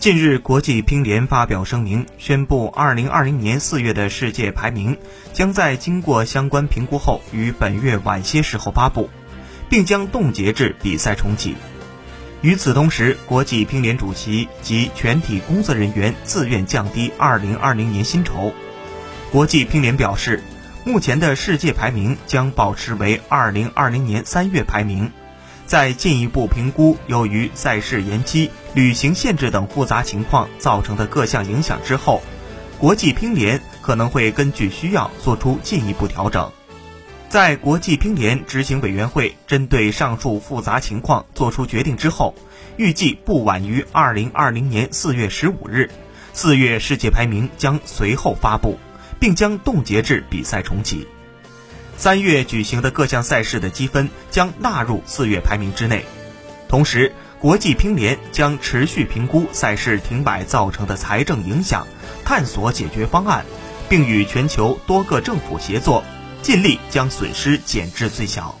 [0.00, 4.96] 近日，国际乒联发表声明，宣布2020年4月的世界排名
[5.34, 9.10] 将在经过相关评估后于本月晚些时候发布，
[9.68, 11.54] 并将冻结至比赛重启。
[12.40, 18.54] 与此同时，国际乒联主席及全体工作人员自愿降低2020年薪酬。
[19.30, 20.42] 国际乒联表示，
[20.82, 25.12] 目前的世界排名将保持为2020年3月排名。
[25.70, 32.24] 在进一步评估由于赛事延期、旅行限制等复杂情况造成的各项影响之后，
[32.76, 36.50] 国际乒联可能会根据需要做出进一步调整。
[37.28, 42.34] 在国际乒联执行委员会针对上述复杂情况作出决定之后，
[42.76, 45.88] 预计不晚于二零二零年四月十五日，
[46.32, 48.76] 四月世界排名将随后发布，
[49.20, 51.06] 并将冻结至比赛重启。
[52.00, 56.06] 三月举行的各项赛事的积分将纳入四月排名之内，
[56.66, 61.86] 同时，国际乒联将持续评估赛事停摆造成的财政影响，
[62.24, 63.44] 探索解决方案，
[63.90, 66.02] 并与全球多个政府协作，
[66.40, 68.58] 尽力将损失减至最小。